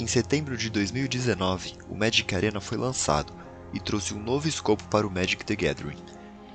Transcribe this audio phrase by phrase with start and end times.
[0.00, 3.34] Em setembro de 2019, o Magic Arena foi lançado
[3.70, 5.98] e trouxe um novo escopo para o Magic the Gathering.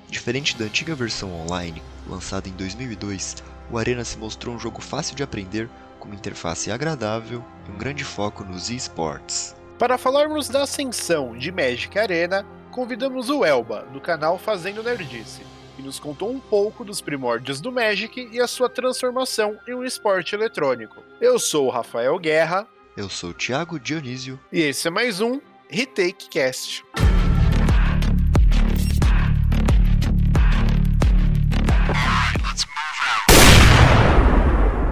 [0.10, 5.16] Diferente da antiga versão online, lançada em 2002, o Arena se mostrou um jogo fácil
[5.16, 5.70] de aprender,
[6.00, 9.56] com uma interface agradável e um grande foco nos esports.
[9.78, 15.44] Para falarmos da ascensão de Magic Arena, convidamos o Elba, do canal Fazendo Nerdice,
[15.76, 19.84] que nos contou um pouco dos primórdios do Magic e a sua transformação em um
[19.84, 21.04] esporte eletrônico.
[21.22, 22.68] Eu sou o Rafael Guerra.
[22.98, 24.40] Eu sou o Thiago Dionísio.
[24.54, 26.86] E esse é mais um Retake Cast.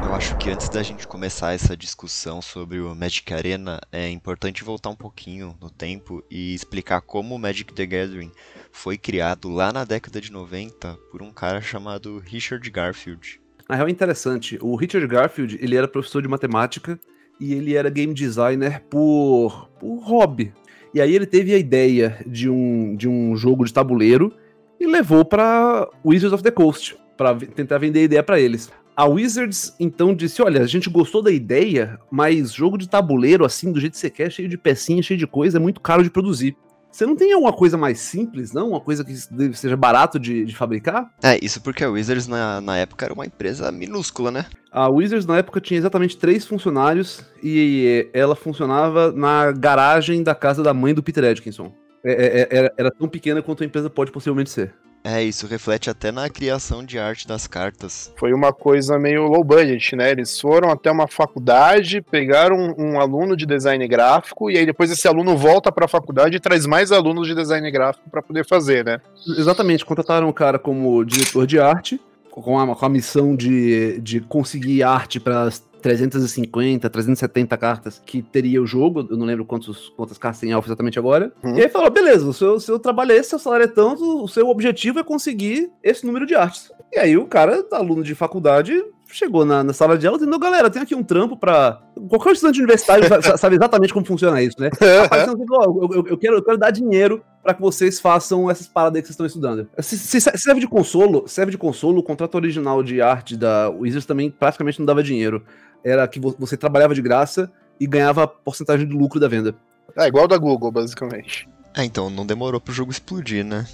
[0.04, 4.66] Eu acho que antes da gente começar essa discussão sobre o Magic Arena, é importante
[4.66, 8.34] voltar um pouquinho no tempo e explicar como o Magic the Gathering
[8.70, 13.40] foi criado lá na década de 90 por um cara chamado Richard Garfield.
[13.70, 17.00] Na real é interessante, o Richard Garfield, ele era professor de matemática
[17.40, 20.54] e ele era game designer por, por hobby.
[20.94, 24.34] E aí ele teve a ideia de um, de um jogo de tabuleiro
[24.80, 28.72] e levou para Wizards of the Coast para tentar vender a ideia para eles.
[28.96, 33.72] A Wizards então disse: Olha, a gente gostou da ideia, mas jogo de tabuleiro, assim,
[33.72, 36.12] do jeito que você quer, cheio de pecinha, cheio de coisa, é muito caro de
[36.12, 36.56] produzir.
[36.94, 38.70] Você não tem alguma coisa mais simples, não?
[38.70, 39.16] Uma coisa que
[39.56, 41.12] seja barato de, de fabricar?
[41.24, 44.46] É, isso porque a Wizards na, na época era uma empresa minúscula, né?
[44.72, 50.62] A Wizards na época tinha exatamente três funcionários e ela funcionava na garagem da casa
[50.62, 51.74] da mãe do Peter Edkinson.
[52.06, 54.76] É, é, é era, era tão pequena quanto a empresa pode possivelmente ser.
[55.04, 58.14] É, isso reflete até na criação de arte das cartas.
[58.18, 60.12] Foi uma coisa meio low budget, né?
[60.12, 64.90] Eles foram até uma faculdade, pegaram um, um aluno de design gráfico e aí depois
[64.90, 68.46] esse aluno volta para a faculdade e traz mais alunos de design gráfico para poder
[68.46, 69.00] fazer, né?
[69.38, 72.00] Exatamente, contrataram o cara como diretor de arte,
[72.32, 75.50] com a, com a missão de, de conseguir arte para
[75.84, 79.06] 350, 370 cartas que teria o jogo.
[79.10, 81.32] Eu não lembro quantos, quantas cartas tem alfa exatamente agora.
[81.44, 81.58] Uhum.
[81.58, 84.28] E aí falou: beleza, o seu, seu trabalho é esse, seu salário é tanto, o
[84.28, 86.72] seu objetivo é conseguir esse número de artes.
[86.92, 88.74] E aí o cara, aluno de faculdade,
[89.16, 91.82] chegou na, na sala de aula e disse: galera, tem aqui um trampo pra.
[92.10, 93.06] Qualquer estudante universitário
[93.38, 94.70] sabe exatamente como funciona isso, né?
[95.02, 98.98] Rapaz, eu, eu, eu, quero, eu quero dar dinheiro para que vocês façam essas paradas
[98.98, 99.68] aí que vocês estão estudando.
[99.80, 104.06] Se, se, serve de consolo, serve de consolo, o contrato original de arte da Wizards
[104.06, 105.44] também praticamente não dava dinheiro
[105.84, 109.54] era que você trabalhava de graça e ganhava porcentagem do lucro da venda.
[109.98, 111.48] É igual da Google, basicamente.
[111.76, 113.68] É, então não demorou pro jogo explodir, né?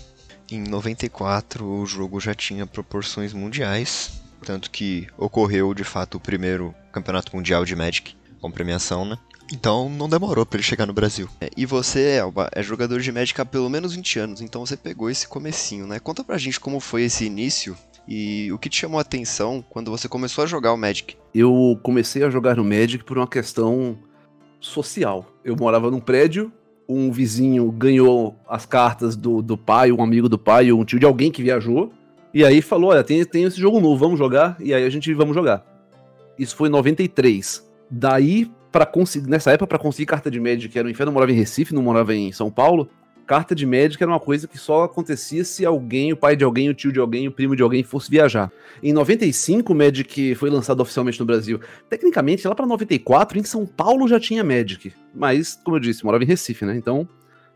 [0.51, 6.73] Em 94 o jogo já tinha proporções mundiais, tanto que ocorreu de fato o primeiro
[6.91, 9.17] campeonato mundial de Magic com premiação, né?
[9.51, 11.27] Então não demorou para ele chegar no Brasil.
[11.41, 14.77] É, e você, Elba, é jogador de Magic há pelo menos 20 anos, então você
[14.77, 15.99] pegou esse comecinho, né?
[15.99, 17.75] Conta pra gente como foi esse início
[18.07, 21.15] e o que te chamou a atenção quando você começou a jogar o Magic?
[21.33, 23.97] Eu comecei a jogar no Magic por uma questão
[24.59, 25.25] social.
[25.43, 26.51] Eu morava num prédio,
[26.87, 31.05] um vizinho ganhou as cartas do, do pai, um amigo do pai, um tio de
[31.05, 31.93] alguém que viajou.
[32.33, 34.55] E aí falou: Olha, tem, tem esse jogo novo, vamos jogar?
[34.59, 35.65] E aí a gente vamos jogar.
[36.37, 37.67] Isso foi em 93.
[37.89, 41.31] Daí, para conseguir, nessa época, para conseguir carta de Magic, era um inferno, eu morava
[41.31, 42.89] em Recife, não morava em São Paulo
[43.29, 46.67] carta de Magic era uma coisa que só acontecia se alguém, o pai de alguém,
[46.67, 48.51] o tio de alguém, o primo de alguém fosse viajar.
[48.81, 51.59] Em 95, o Magic foi lançado oficialmente no Brasil.
[51.87, 54.91] Tecnicamente, lá para 94, em São Paulo já tinha Magic.
[55.13, 56.75] Mas, como eu disse, morava em Recife, né?
[56.75, 57.07] Então,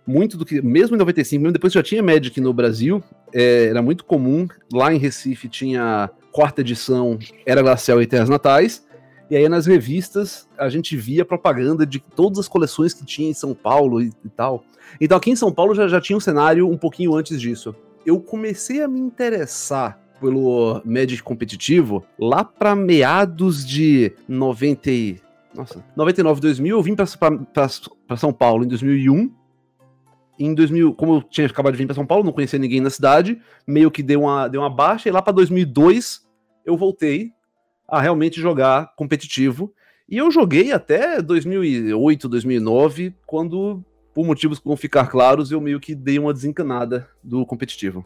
[0.06, 0.62] muito do que.
[0.62, 3.04] Mesmo em 95, mesmo depois já tinha Magic no Brasil,
[3.34, 4.48] é, era muito comum.
[4.72, 8.86] Lá em Recife tinha quarta edição, Era Glacial e Terras Natais.
[9.30, 13.34] E aí nas revistas a gente via propaganda de todas as coleções que tinha em
[13.34, 14.64] São Paulo e, e tal.
[15.00, 17.76] Então aqui em São Paulo já, já tinha um cenário um pouquinho antes disso.
[18.06, 26.42] Eu comecei a me interessar pelo Magic competitivo lá para meados de 90 nossa, 99,
[26.42, 29.32] 2000, eu vim para São Paulo em 2001.
[30.40, 32.90] Em 2000, como eu tinha acabado de vir para São Paulo, não conhecia ninguém na
[32.90, 36.22] cidade, meio que deu uma, deu uma baixa, e lá para 2002
[36.66, 37.32] eu voltei
[37.88, 39.74] a realmente jogar competitivo.
[40.10, 43.84] E eu joguei até 2008, 2009, quando
[44.14, 48.06] por motivos que vão ficar claros, eu meio que dei uma desencanada do competitivo.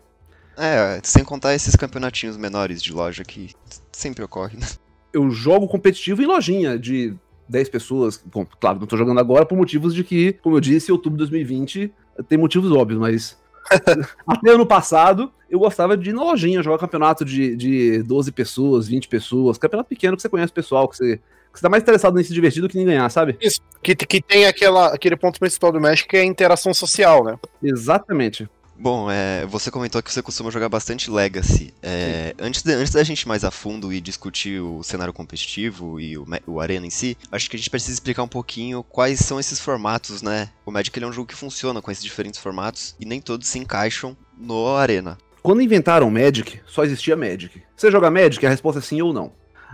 [0.57, 3.51] É, sem contar esses campeonatinhos menores de loja que
[3.91, 4.67] sempre ocorrem, né?
[5.13, 7.13] Eu jogo competitivo em lojinha de
[7.47, 8.23] 10 pessoas.
[8.25, 11.29] Bom, claro, não tô jogando agora por motivos de que, como eu disse, outubro de
[11.29, 11.93] 2020
[12.27, 13.37] tem motivos óbvios, mas
[14.27, 18.87] até ano passado eu gostava de ir na lojinha, jogar campeonato de, de 12 pessoas,
[18.87, 21.19] 20 pessoas, campeonato pequeno que você conhece o pessoal, que você
[21.57, 23.35] você tá mais interessado em se divertir do que em ganhar, sabe?
[23.41, 27.23] Isso, que, que tem aquela, aquele ponto principal do Magic que é a interação social,
[27.23, 27.35] né?
[27.63, 28.47] Exatamente.
[28.79, 31.73] Bom, é, você comentou que você costuma jogar bastante Legacy.
[31.81, 35.99] É, antes, de, antes da gente ir mais a fundo e discutir o cenário competitivo
[35.99, 39.19] e o, o, Arena em si, acho que a gente precisa explicar um pouquinho quais
[39.19, 40.49] são esses formatos, né?
[40.63, 43.57] O Magic é um jogo que funciona com esses diferentes formatos e nem todos se
[43.57, 45.17] encaixam no Arena.
[45.41, 47.63] Quando inventaram Magic, só existia Magic.
[47.75, 48.45] Você joga Magic?
[48.45, 49.31] A resposta é sim ou não.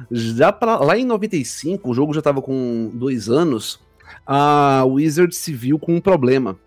[0.10, 3.82] Já pra, lá em 95, o jogo já estava com dois anos,
[4.26, 6.58] a Wizard se viu com um problema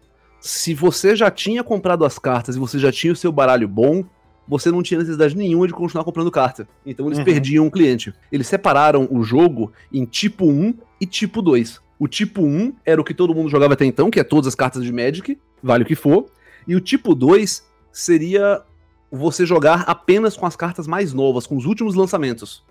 [0.40, 4.04] se você já tinha comprado as cartas e você já tinha o seu baralho bom,
[4.48, 6.68] você não tinha necessidade nenhuma de continuar comprando carta.
[6.84, 7.24] Então eles uhum.
[7.24, 8.14] perdiam o cliente.
[8.30, 11.80] Eles separaram o jogo em tipo 1 e tipo 2.
[11.98, 14.54] O tipo 1 era o que todo mundo jogava até então, que é todas as
[14.54, 16.26] cartas de Magic, vale o que for.
[16.66, 18.62] E o tipo 2 seria
[19.10, 22.62] você jogar apenas com as cartas mais novas, com os últimos lançamentos.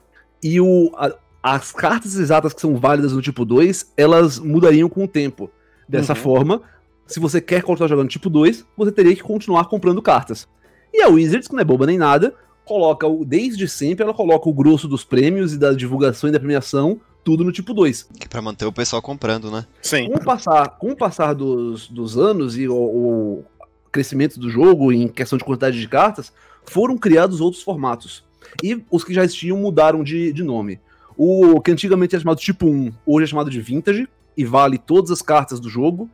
[0.44, 1.12] E o, a,
[1.42, 5.50] as cartas exatas que são válidas no tipo 2, elas mudariam com o tempo.
[5.88, 6.20] Dessa uhum.
[6.20, 6.62] forma,
[7.08, 10.48] se você quer continuar jogando tipo 2, você teria que continuar comprando cartas.
[10.94, 14.50] E a Wizards, que não é boba nem nada, coloca o, desde sempre ela coloca
[14.50, 18.10] o grosso dos prêmios e da divulgação e da premiação tudo no tipo 2.
[18.20, 19.66] Que é pra manter o pessoal comprando, né?
[19.82, 20.10] Sim.
[20.10, 23.44] Com o passar, com o passar dos, dos anos e o, o
[23.92, 26.32] crescimento do jogo em questão de quantidade de cartas,
[26.66, 28.24] foram criados outros formatos.
[28.64, 30.80] E os que já existiam mudaram de, de nome.
[31.18, 35.12] O que antigamente era chamado tipo 1, hoje é chamado de Vintage, e vale todas
[35.12, 36.10] as cartas do jogo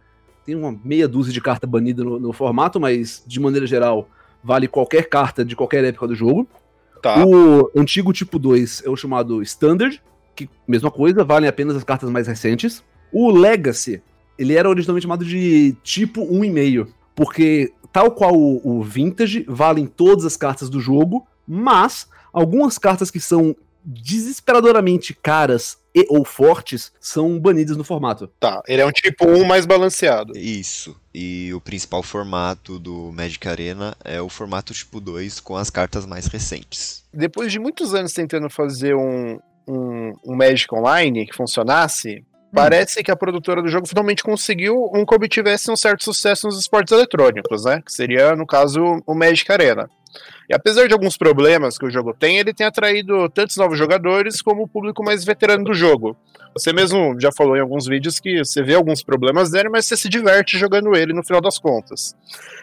[0.45, 4.09] tem uma meia dúzia de carta banida no, no, formato, mas de maneira geral
[4.43, 6.47] vale qualquer carta de qualquer época do jogo.
[7.01, 7.23] Tá.
[7.25, 10.01] O antigo tipo 2 é o chamado Standard,
[10.35, 12.83] que mesma coisa, valem apenas as cartas mais recentes.
[13.11, 14.01] O Legacy,
[14.38, 20.25] ele era originalmente chamado de tipo 1,5, porque tal qual o, o Vintage, valem todas
[20.25, 27.39] as cartas do jogo, mas algumas cartas que são desesperadoramente caras e ou fortes são
[27.39, 28.27] banidas no formato.
[28.39, 30.38] Tá, ele é um tipo 1 mais balanceado.
[30.38, 30.95] Isso.
[31.13, 36.05] E o principal formato do Magic Arena é o formato tipo 2 com as cartas
[36.05, 37.03] mais recentes.
[37.13, 42.23] Depois de muitos anos tentando fazer um, um, um Magic Online que funcionasse,
[42.53, 46.59] Parece que a produtora do jogo finalmente conseguiu um que obtivesse um certo sucesso nos
[46.59, 47.81] esportes eletrônicos, né?
[47.81, 49.89] Que seria, no caso, o Magic Arena.
[50.49, 54.41] E apesar de alguns problemas que o jogo tem, ele tem atraído tantos novos jogadores
[54.41, 56.17] como o público mais veterano do jogo.
[56.53, 59.95] Você mesmo já falou em alguns vídeos que você vê alguns problemas dele, mas você
[59.95, 62.13] se diverte jogando ele no final das contas.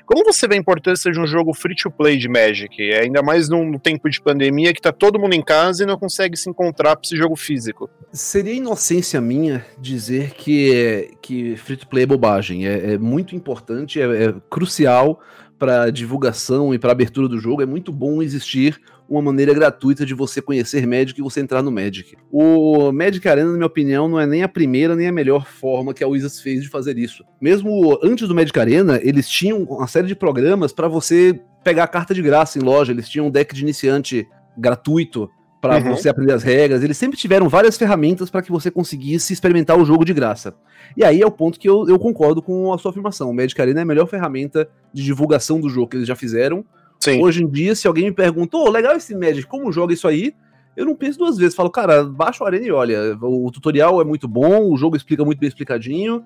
[0.05, 3.49] Como você vê a importância de um jogo free to play de Magic, ainda mais
[3.49, 6.97] num tempo de pandemia que tá todo mundo em casa e não consegue se encontrar
[6.97, 7.89] para esse jogo físico?
[8.13, 12.67] Seria inocência minha dizer que, que free to play é bobagem.
[12.67, 15.19] É, é muito importante, é, é crucial
[15.59, 20.15] para divulgação e para abertura do jogo, é muito bom existir uma maneira gratuita de
[20.15, 22.17] você conhecer Magic e você entrar no Magic.
[22.31, 25.95] O Magic Arena, na minha opinião, não é nem a primeira nem a melhor forma
[25.95, 27.25] que a Wizards fez de fazer isso.
[27.41, 31.89] Mesmo antes do Magic Arena, eles tinham uma série de programas para você pegar a
[31.89, 35.31] carta de graça em loja, eles tinham um deck de iniciante gratuito
[35.77, 35.97] para uhum.
[35.97, 36.83] você aprender as regras.
[36.83, 40.55] Eles sempre tiveram várias ferramentas para que você conseguisse experimentar o jogo de graça.
[40.97, 43.31] E aí é o ponto que eu, eu concordo com a sua afirmação.
[43.31, 46.65] O Magic Arena é a melhor ferramenta de divulgação do jogo que eles já fizeram.
[47.01, 47.23] Sim.
[47.23, 50.35] Hoje em dia, se alguém me perguntou, oh, legal esse Magic, como joga isso aí?
[50.77, 51.55] Eu não penso duas vezes.
[51.55, 53.17] Falo, cara, baixa o Arena e olha.
[53.21, 56.25] O tutorial é muito bom, o jogo explica muito bem explicadinho.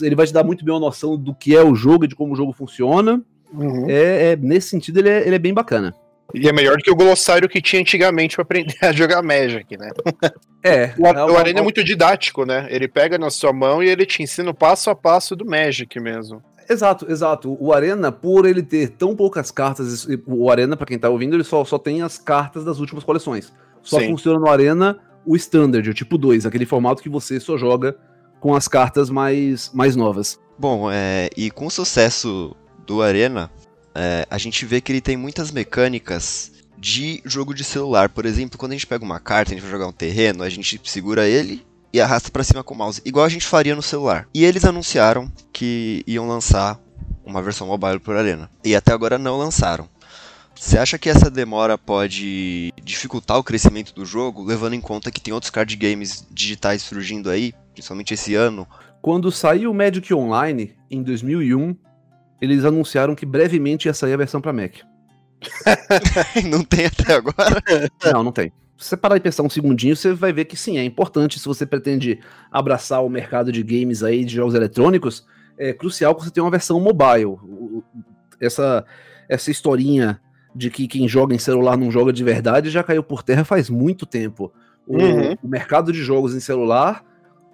[0.00, 2.14] Ele vai te dar muito bem uma noção do que é o jogo e de
[2.14, 3.22] como o jogo funciona.
[3.52, 3.86] Uhum.
[3.88, 5.94] É, é, nesse sentido, ele é, ele é bem bacana.
[6.34, 9.76] E é melhor do que o glossário que tinha antigamente para aprender a jogar Magic,
[9.76, 9.90] né?
[10.62, 10.94] É.
[10.98, 12.66] O, é o Arena é muito didático, né?
[12.70, 15.98] Ele pega na sua mão e ele te ensina o passo a passo do Magic
[16.00, 16.42] mesmo.
[16.68, 17.56] Exato, exato.
[17.58, 21.42] O Arena, por ele ter tão poucas cartas, o Arena, para quem tá ouvindo, ele
[21.42, 23.52] só, só tem as cartas das últimas coleções.
[23.82, 24.10] Só Sim.
[24.10, 27.96] funciona no Arena o Standard, o tipo 2, aquele formato que você só joga
[28.38, 30.38] com as cartas mais, mais novas.
[30.58, 32.54] Bom, é, e com o sucesso
[32.86, 33.50] do Arena,
[33.94, 38.08] é, a gente vê que ele tem muitas mecânicas de jogo de celular.
[38.08, 40.48] Por exemplo, quando a gente pega uma carta, a gente vai jogar um terreno, a
[40.48, 43.82] gente segura ele e arrasta para cima com o mouse, igual a gente faria no
[43.82, 44.28] celular.
[44.32, 46.80] E eles anunciaram que iam lançar
[47.24, 48.50] uma versão mobile por Arena.
[48.64, 49.88] E até agora não lançaram.
[50.54, 55.20] Você acha que essa demora pode dificultar o crescimento do jogo, levando em conta que
[55.20, 58.66] tem outros card games digitais surgindo aí, principalmente esse ano?
[59.00, 61.74] Quando saiu o Magic Online, em 2001,
[62.40, 64.76] eles anunciaram que brevemente ia sair a versão para Mac.
[66.50, 67.62] não tem até agora?
[68.12, 68.52] Não, não tem.
[68.76, 71.46] Se você parar e pensar um segundinho, você vai ver que sim, é importante se
[71.46, 72.18] você pretende
[72.50, 75.26] abraçar o mercado de games aí, de jogos eletrônicos,
[75.58, 77.36] é crucial que você tenha uma versão mobile.
[78.40, 78.84] Essa,
[79.28, 80.18] essa historinha
[80.54, 83.68] de que quem joga em celular não joga de verdade já caiu por terra faz
[83.68, 84.52] muito tempo.
[84.86, 85.36] O, uhum.
[85.42, 87.04] o mercado de jogos em celular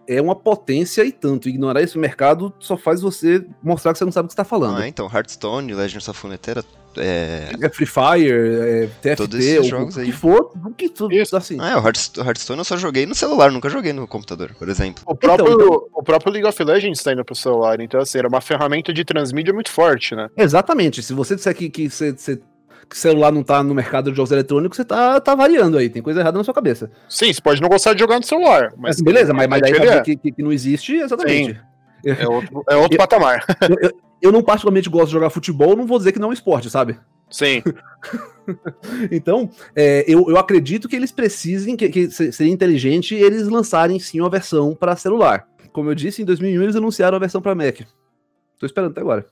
[0.08, 1.48] é uma potência e tanto.
[1.48, 4.78] Ignorar esse mercado só faz você mostrar que você não sabe o que está falando.
[4.78, 6.64] Ah, então, Hearthstone, Legends of Runeterra,
[6.98, 7.50] é...
[7.60, 10.06] é Free Fire, é TFT, Todos esses o, jogos o aí.
[10.06, 11.36] que for, o que tudo Isso.
[11.36, 11.56] assim.
[11.60, 14.54] Ah, é, o Hearthst- o Hearthstone eu só joguei no celular, nunca joguei no computador,
[14.58, 15.02] por exemplo.
[15.06, 18.28] O próprio, Então, o próprio League of Legends tá indo pro celular, então assim, era
[18.28, 20.28] uma ferramenta de transmídia muito forte, né?
[20.36, 21.02] Exatamente.
[21.02, 22.40] Se você disser que, que, você- você-
[22.88, 25.88] que celular não tá no mercado de jogos eletrônicos, você tá, tá variando aí.
[25.90, 26.90] Tem coisa errada na sua cabeça.
[27.08, 29.72] Sim, você pode não gostar de jogar no celular, mas Mas beleza, mas, mas daí
[29.72, 30.00] é.
[30.02, 31.60] que, que, que não existe, exatamente.
[32.04, 33.44] é outro, é outro Eu- patamar.
[34.22, 36.70] Eu não particularmente gosto de jogar futebol, não vou dizer que não é um esporte,
[36.70, 36.98] sabe?
[37.30, 37.62] Sim.
[39.10, 43.98] Então, é, eu, eu acredito que eles precisem, que, que se- seria inteligente eles lançarem
[43.98, 45.48] sim uma versão para celular.
[45.72, 47.80] Como eu disse, em 2001 eles anunciaram a versão para Mac.
[48.58, 49.26] Tô esperando até agora.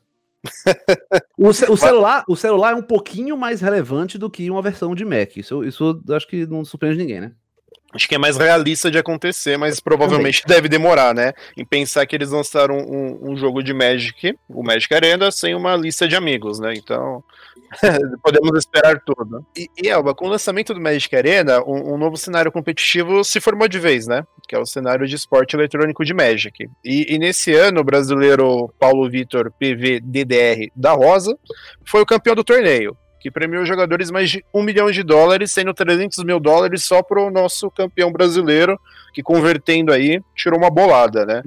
[1.38, 4.94] O, ce- o celular, o celular é um pouquinho mais relevante do que uma versão
[4.94, 5.36] de Mac.
[5.36, 7.32] Isso, isso acho que não surpreende ninguém, né?
[7.92, 11.32] Acho que é mais realista de acontecer, mas provavelmente deve demorar, né?
[11.56, 15.76] Em pensar que eles lançaram um, um jogo de Magic, o Magic Arena, sem uma
[15.76, 16.74] lista de amigos, né?
[16.74, 17.22] Então,
[18.22, 19.44] podemos esperar tudo.
[19.56, 23.40] E, e Elba, com o lançamento do Magic Arena, um, um novo cenário competitivo se
[23.40, 24.24] formou de vez, né?
[24.48, 26.68] Que é o cenário de esporte eletrônico de Magic.
[26.84, 31.36] E, e nesse ano, o brasileiro Paulo Vitor PV DDR da Rosa
[31.84, 35.72] foi o campeão do torneio que premiou jogadores mais de um milhão de dólares, sendo
[35.72, 38.78] 300 mil dólares só para o nosso campeão brasileiro,
[39.14, 41.40] que convertendo aí, tirou uma bolada, né?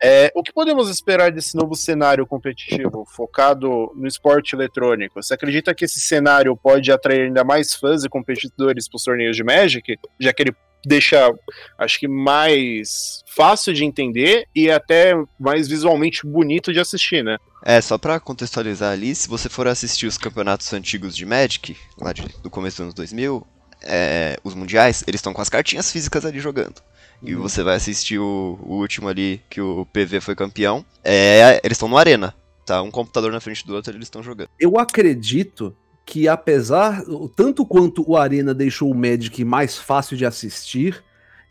[0.00, 5.20] É, o que podemos esperar desse novo cenário competitivo, focado no esporte eletrônico?
[5.20, 9.36] Você acredita que esse cenário pode atrair ainda mais fãs e competidores para os torneios
[9.36, 10.56] de Magic, já que ele
[10.86, 11.30] deixa,
[11.78, 17.36] acho que mais fácil de entender e até mais visualmente bonito de assistir, né?
[17.64, 22.12] É, só pra contextualizar ali, se você for assistir os campeonatos antigos de Magic, lá
[22.12, 23.46] de- do começo dos anos 2000,
[23.82, 26.80] é, os mundiais, eles estão com as cartinhas físicas ali jogando.
[27.22, 27.42] E Uhum.
[27.42, 31.88] você vai assistir o, o último ali, que o PV foi campeão, é, eles estão
[31.88, 32.80] no Arena, tá?
[32.82, 34.48] Um computador na frente do outro, eles estão jogando.
[34.60, 35.74] Eu acredito
[36.06, 37.02] que apesar,
[37.34, 41.02] tanto quanto o Arena deixou o Magic mais fácil de assistir,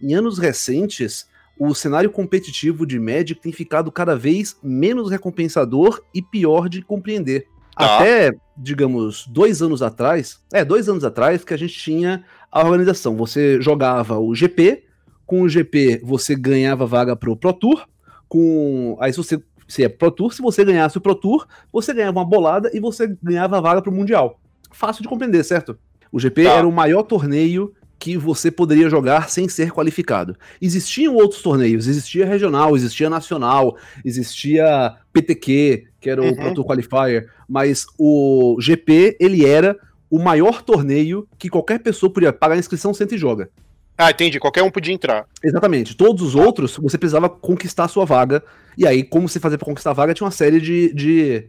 [0.02, 1.28] em anos recentes,
[1.60, 7.48] o cenário competitivo de Magic tem ficado cada vez menos recompensador e pior de compreender.
[7.78, 7.98] Tá.
[7.98, 13.18] Até, digamos, dois anos atrás, é, dois anos atrás que a gente tinha a organização.
[13.18, 14.86] Você jogava o GP,
[15.26, 17.86] com o GP você ganhava vaga pro Pro Tour,
[18.30, 18.96] com.
[19.02, 19.44] Aí se você.
[19.68, 22.80] Se é Pro Tour, se você ganhasse o Pro Tour, você ganhava uma bolada e
[22.80, 24.40] você ganhava a vaga pro Mundial.
[24.76, 25.78] Fácil de compreender, certo?
[26.12, 26.52] O GP Tá.
[26.52, 30.36] era o maior torneio que você poderia jogar sem ser qualificado.
[30.62, 36.36] Existiam outros torneios, existia regional, existia nacional, existia PTQ, que era o Uhum.
[36.36, 39.78] Pro Tour Qualifier, mas o GP, ele era
[40.10, 43.50] o maior torneio que qualquer pessoa podia pagar a inscrição, senta e joga.
[43.98, 44.40] Ah, entendi.
[44.42, 45.26] Qualquer um podia entrar.
[45.42, 45.96] Exatamente.
[45.96, 48.44] Todos os outros, você precisava conquistar a sua vaga.
[48.78, 51.48] E aí, como você fazia para conquistar a vaga, tinha uma série de, de,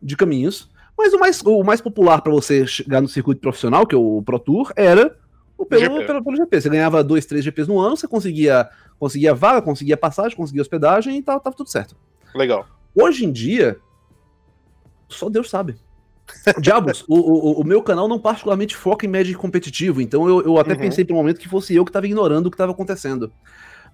[0.00, 0.70] de caminhos.
[0.98, 4.20] Mas o mais, o mais popular para você chegar no circuito profissional, que é o
[4.20, 5.16] Pro Tour, era
[5.56, 6.06] o pelo, GP.
[6.06, 6.60] pelo, pelo GP.
[6.60, 11.16] Você ganhava dois, três GPs no ano, você conseguia, conseguia vaga, conseguia passagem, conseguia hospedagem
[11.16, 11.96] e tava, tava tudo certo.
[12.34, 12.66] Legal.
[12.94, 13.78] Hoje em dia,
[15.08, 15.76] só Deus sabe.
[16.60, 20.58] Diabos, o, o, o meu canal não particularmente foca em Magic competitivo, então eu, eu
[20.58, 20.80] até Uhum.
[20.80, 23.32] pensei por um momento que fosse eu que estava ignorando o que estava acontecendo.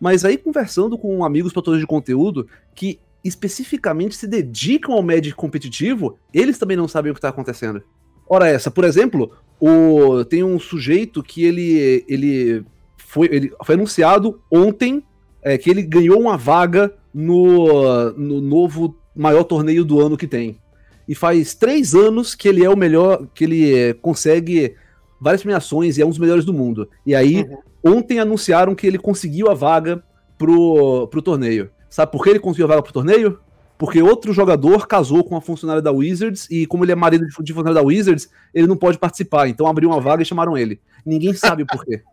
[0.00, 6.19] Mas aí, conversando com amigos produtores de conteúdo que especificamente se dedicam ao Magic competitivo,
[6.33, 7.83] eles também não sabem o que está acontecendo.
[8.28, 12.64] Ora essa, por exemplo, o, tem um sujeito que ele, ele,
[12.99, 15.02] foi, ele foi anunciado ontem
[15.43, 20.59] é, que ele ganhou uma vaga no, no novo maior torneio do ano que tem.
[21.07, 24.75] E faz três anos que ele é o melhor, que ele é, consegue
[25.21, 26.88] várias premiações e é um dos melhores do mundo.
[27.07, 27.45] E aí,
[27.83, 27.97] Uhum.
[27.99, 30.02] ontem anunciaram que ele conseguiu a vaga
[30.38, 31.71] pro, pro torneio.
[31.94, 33.38] Sabe por que ele conseguiu a vaga pro torneio?
[33.78, 37.32] Porque outro jogador casou com a funcionária da Wizards e, como ele é marido de
[37.52, 39.46] funcionário da Wizards, ele não pode participar.
[39.48, 40.80] Então abriu uma vaga e chamaram ele.
[41.06, 42.02] Ninguém sabe por quê.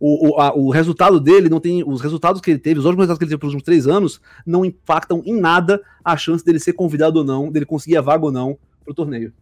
[0.00, 1.82] O, o, a- o resultado dele não tem.
[1.84, 4.20] Os resultados que ele teve, os últimos resultados que ele teve pelos últimos três anos,
[4.46, 8.24] não impactam em nada a chance dele ser convidado ou não, dele conseguir a vaga
[8.24, 9.32] ou não pro torneio.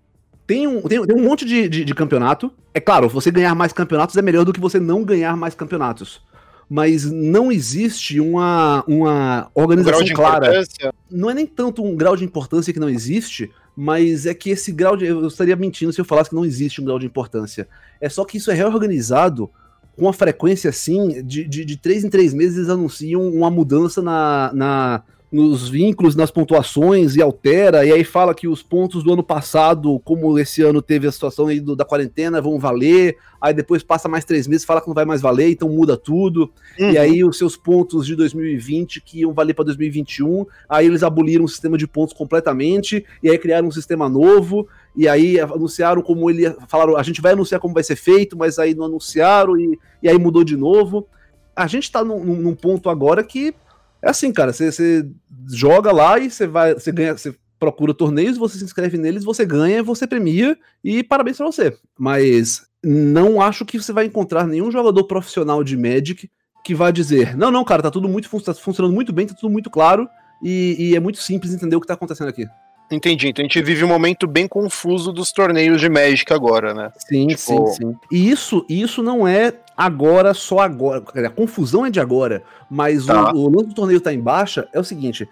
[0.46, 2.50] Tem um, tem, tem um monte de, de, de campeonato.
[2.72, 6.22] É claro, você ganhar mais campeonatos é melhor do que você não ganhar mais campeonatos.
[6.68, 10.64] Mas não existe uma, uma organização de clara
[11.08, 14.72] não é nem tanto um grau de importância que não existe, mas é que esse
[14.72, 15.06] grau de.
[15.06, 17.68] Eu estaria mentindo se eu falasse que não existe um grau de importância.
[18.00, 19.50] É só que isso é reorganizado
[19.96, 24.02] com uma frequência assim, de, de, de três em três meses eles anunciam uma mudança
[24.02, 29.12] na, na, nos vínculos, nas pontuações e altera, e aí fala que os pontos do
[29.12, 33.52] ano passado, como esse ano teve a situação aí do, da quarentena, vão valer, aí
[33.52, 36.90] depois passa mais três meses, fala que não vai mais valer, então muda tudo, uhum.
[36.90, 41.44] e aí os seus pontos de 2020 que iam valer para 2021, aí eles aboliram
[41.44, 46.30] o sistema de pontos completamente, e aí criaram um sistema novo, e aí anunciaram como
[46.30, 49.78] ele, falaram, a gente vai anunciar como vai ser feito, mas aí não anunciaram, e,
[50.02, 51.06] e aí mudou de novo.
[51.54, 53.54] A gente tá num, num ponto agora que
[54.02, 55.08] é assim, cara, você
[55.48, 59.44] joga lá e você vai, você ganha, você procura torneios, você se inscreve neles, você
[59.44, 61.76] ganha, você premia e parabéns para você.
[61.98, 66.30] Mas não acho que você vai encontrar nenhum jogador profissional de Magic
[66.64, 69.50] que vai dizer: "Não, não, cara, tá tudo muito tá funcionando muito bem, tá tudo
[69.50, 70.08] muito claro
[70.42, 72.46] e, e é muito simples entender o que tá acontecendo aqui".
[72.90, 73.28] Entendi.
[73.28, 76.92] Então a gente vive um momento bem confuso dos torneios de Magic agora, né?
[76.96, 77.40] Sim, tipo...
[77.40, 77.96] sim, sim.
[78.10, 81.02] E isso, isso não é agora, só agora.
[81.26, 82.42] A confusão é de agora.
[82.70, 83.32] Mas tá.
[83.32, 85.28] o, o lance do torneio tá em baixa é o seguinte.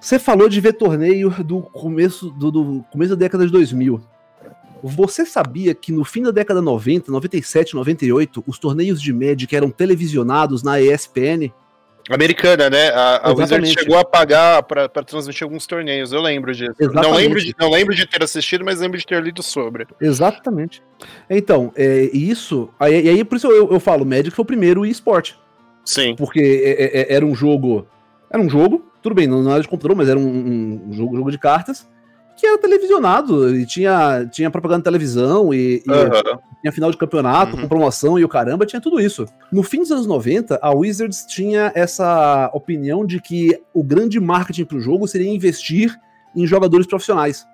[0.00, 4.00] Você falou de ver torneio do começo, do, do começo da década de 2000.
[4.82, 9.70] Você sabia que no fim da década 90, 97, 98, os torneios de Magic eram
[9.70, 11.52] televisionados na ESPN?
[12.08, 12.88] Americana, né?
[12.88, 16.74] A, a Wizard chegou a pagar para transmitir alguns torneios, eu lembro disso.
[16.92, 19.86] Não lembro, de, não lembro de ter assistido, mas lembro de ter lido sobre.
[20.00, 20.82] Exatamente.
[21.28, 22.70] Então, é, isso.
[22.78, 25.38] Aí, aí por isso eu, eu falo, Magic foi o primeiro esporte.
[25.84, 26.14] Sim.
[26.16, 27.86] Porque é, é, é, era um jogo.
[28.30, 31.30] Era um jogo, tudo bem, não era de computador, mas era um, um jogo, jogo
[31.30, 31.88] de cartas
[32.38, 36.38] que era televisionado, e tinha, tinha propaganda de televisão, e, e uhum.
[36.60, 37.62] tinha final de campeonato, uhum.
[37.62, 39.26] com promoção e o caramba, tinha tudo isso.
[39.50, 44.64] No fim dos anos 90, a Wizards tinha essa opinião de que o grande marketing
[44.64, 45.98] para o jogo seria investir
[46.34, 47.44] em jogadores profissionais.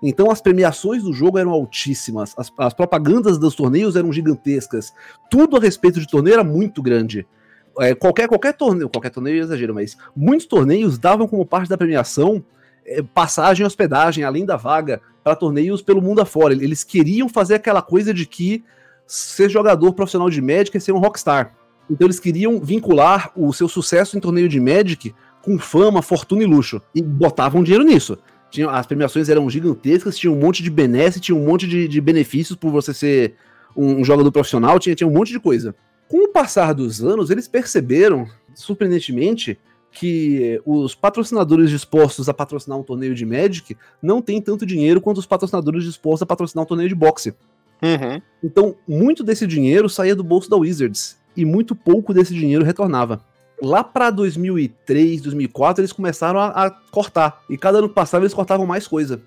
[0.00, 4.94] Então as premiações do jogo eram altíssimas, as, as propagandas dos torneios eram gigantescas,
[5.28, 7.26] tudo a respeito de torneio era muito grande.
[7.80, 11.76] É, qualquer, qualquer torneio, qualquer torneio é exagero, mas muitos torneios davam como parte da
[11.76, 12.44] premiação é,
[13.14, 16.54] passagem e hospedagem, além da vaga, para torneios pelo mundo afora.
[16.54, 18.64] Eles queriam fazer aquela coisa de que
[19.06, 21.54] ser jogador profissional de Magic é ser um rockstar.
[21.90, 26.46] Então eles queriam vincular o seu sucesso em torneio de Magic com fama, fortuna e
[26.46, 26.80] luxo.
[26.94, 28.18] E botavam dinheiro nisso.
[28.50, 32.00] Tinha, as premiações eram gigantescas, tinha um monte de benesse, tinha um monte de, de
[32.00, 33.34] benefícios por você ser
[33.76, 35.74] um, um, jogador profissional, tinha, tinha um monte de coisa.
[36.08, 39.58] Com o passar dos anos, eles perceberam, surpreendentemente,
[39.90, 45.18] que os patrocinadores dispostos a patrocinar um torneio de Magic não têm tanto dinheiro quanto
[45.18, 47.34] os patrocinadores dispostos a patrocinar um torneio de boxe.
[47.82, 48.20] Uhum.
[48.42, 53.20] Então, muito desse dinheiro saía do bolso da Wizards e muito pouco desse dinheiro retornava.
[53.62, 57.42] Lá para 2003, 2004, eles começaram a, a, cortar.
[57.48, 59.20] E cada ano que passava, eles cortavam mais coisa.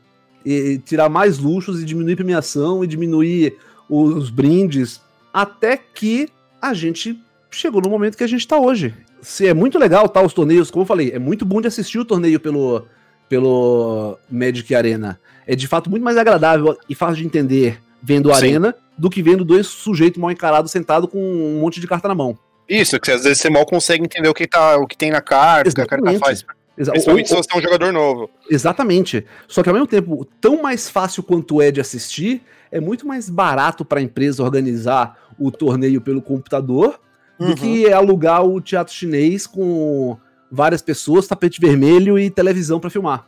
[0.46, 3.58] E, e tirar mais luxos e diminuir premiação e diminuir
[3.90, 5.02] os brindes.
[5.34, 6.30] Até que
[6.62, 7.22] a gente
[7.58, 10.72] chegou no momento que a gente tá hoje se é muito legal tá, os torneios,
[10.72, 12.86] como eu falei, é muito bom de assistir o torneio pelo,
[13.30, 15.20] pelo Magic Arena.
[15.46, 19.22] É de fato muito mais agradável e fácil de entender vendo a Arena do que
[19.22, 22.38] vendo dois sujeitos mal encarados sentados com um monte de carta na mão.
[22.68, 25.22] Isso, que às vezes você mal consegue entender o que, tá, o que tem na
[25.22, 26.46] carta, o que a carta faz.
[26.78, 28.30] Exa Principalmente se você é um jogador novo.
[28.50, 29.26] Exatamente.
[29.48, 33.30] Só que ao mesmo tempo, tão mais fácil quanto é de assistir, é muito mais
[33.30, 36.98] barato para a empresa organizar o torneio pelo computador
[37.42, 37.50] uhum.
[37.50, 40.18] do que alugar o teatro chinês com
[40.52, 43.26] várias pessoas, tapete vermelho e televisão para filmar.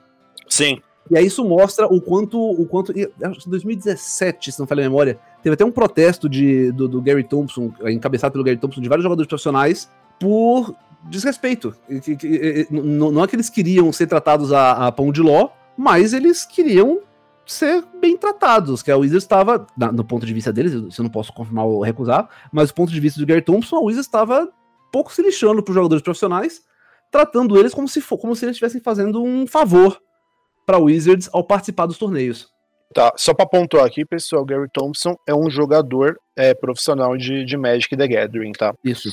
[0.48, 0.80] Sim.
[1.10, 2.40] E aí isso mostra o quanto.
[2.40, 3.08] O quanto em
[3.46, 7.74] 2017, se não falei a memória, teve até um protesto de, do, do, Gary Thompson,
[7.86, 10.76] encabeçado pelo Gary Thompson, de vários jogadores profissionais, por
[11.10, 11.76] desrespeito.
[12.70, 17.02] Não é que eles queriam ser tratados a, a pão de ló, mas eles queriam
[17.46, 21.34] ser bem tratados, que a Wizards estava, do ponto de vista deles, eu não posso
[21.34, 24.50] confirmar ou recusar, mas do ponto de vista do Gary Thompson, a Wizards estava
[24.92, 26.62] pouco se lixando para os jogadores profissionais,
[27.12, 30.00] tratando eles como se, for, como se eles estivessem fazendo um favor
[30.66, 32.52] para Wizards ao participar dos torneios.
[32.94, 37.58] Tá, só para pontuar aqui, pessoal, Gary Thompson é um jogador é, profissional de, de
[37.58, 38.74] Magic the Gathering, tá?
[38.84, 39.10] Isso.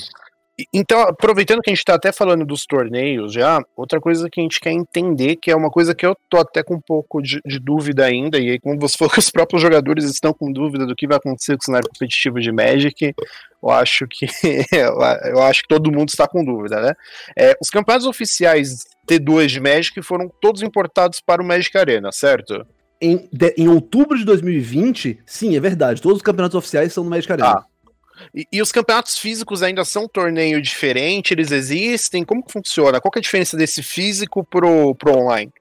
[0.73, 4.43] Então, aproveitando que a gente está até falando dos torneios já, outra coisa que a
[4.43, 7.41] gente quer entender, que é uma coisa que eu tô até com um pouco de,
[7.45, 10.85] de dúvida ainda, e aí, como você falou que os próprios jogadores estão com dúvida
[10.85, 13.13] do que vai acontecer com o cenário competitivo de Magic,
[13.63, 14.25] eu acho que
[14.71, 16.93] eu acho que todo mundo está com dúvida, né?
[17.37, 22.65] É, os campeonatos oficiais T2 de Magic foram todos importados para o Magic Arena, certo?
[22.99, 26.01] Em, de, em outubro de 2020, sim, é verdade.
[26.01, 27.49] Todos os campeonatos oficiais são no Magic Arena.
[27.49, 27.70] Ah.
[28.33, 31.33] E, e, os campeonatos físicos ainda são um torneio diferente?
[31.33, 32.23] Eles existem?
[32.23, 32.99] Como que funciona?
[32.99, 35.51] Qual que é a diferença desse físico pro, pro online?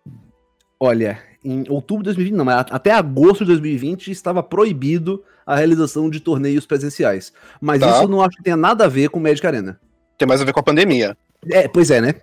[0.78, 6.08] Olha, em outubro de 2020, não, mas até agosto de 2020 estava proibido a realização
[6.08, 7.32] de torneios presenciais.
[7.60, 7.90] Mas tá.
[7.90, 9.80] isso não acho que tenha nada a ver com o Magic Arena.
[10.16, 11.16] Tem mais a ver com a pandemia.
[11.50, 12.14] É, pois é, né?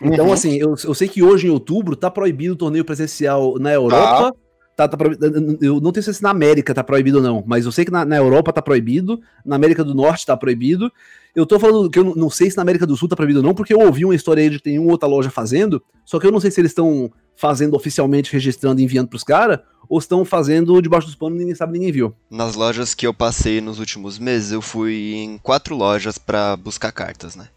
[0.00, 0.32] Então, Uhum.
[0.32, 4.32] assim, eu, eu sei que hoje em outubro tá proibido o torneio presencial na Europa.
[4.32, 4.38] Tá,
[4.88, 7.72] tá proibido- eu não tenho certeza se na América tá proibido ou não, mas eu
[7.72, 10.90] sei que na, na Europa tá proibido, na América do Norte tá proibido.
[11.34, 13.44] Eu tô falando que eu não- sei se na América do Sul tá proibido ou
[13.44, 16.18] não, porque eu ouvi uma história aí de que tem uma outra loja fazendo, só
[16.20, 19.98] que eu não sei se eles estão fazendo oficialmente, registrando e enviando pros caras, ou
[19.98, 22.14] estão fazendo debaixo dos panos e ninguém sabe, ninguém viu.
[22.30, 26.92] Nas lojas que eu passei nos últimos meses, eu fui em quatro lojas pra buscar
[26.92, 27.48] cartas, né?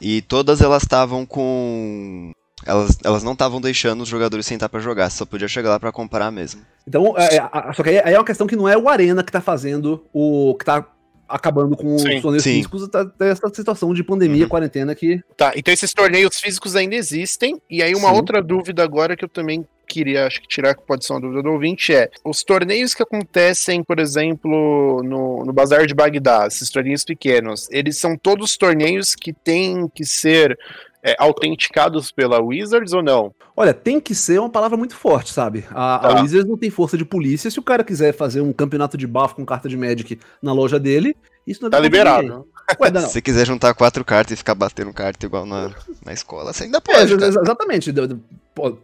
[0.00, 2.32] E todas elas estavam com.
[2.64, 5.90] Elas, elas não estavam deixando os jogadores sentar pra jogar, só podia chegar lá pra
[5.92, 6.62] comprar mesmo.
[6.86, 8.88] Então, é, é, a- só que aí, aí é uma questão que não é o
[8.88, 10.54] Arena que tá fazendo o.
[10.58, 10.86] que tá
[11.28, 12.54] acabando com Sim, os torneios sim.
[12.56, 14.48] físicos, tá, tá essa situação de pandemia, Uhum.
[14.48, 15.20] quarentena que.
[15.36, 17.60] Tá, então esses torneios físicos ainda existem.
[17.70, 18.14] E aí, uma Sim.
[18.14, 21.42] outra dúvida agora que eu também queria, acho que tirar, que pode ser uma dúvida
[21.42, 26.70] do ouvinte, é: os torneios que acontecem, por exemplo, no, no Bazar de Bagdá, esses
[26.70, 30.58] torneios pequenos, eles são todos torneios que têm que ser
[31.02, 33.34] é, autenticados pela Wizards ou não?
[33.56, 35.64] Olha, tem que ser uma palavra muito forte, sabe?
[35.70, 36.22] A, a Tá.
[36.22, 37.50] Wizards não tem força de polícia.
[37.50, 40.78] Se o cara quiser fazer um campeonato de bafo com carta de Magic na loja
[40.78, 42.46] dele, isso não é Tá liberado.
[42.80, 45.70] Ué, não, Se você quiser juntar quatro cartas e ficar batendo carta igual na,
[46.04, 47.92] na escola, você ainda É, pode, ex- exatamente.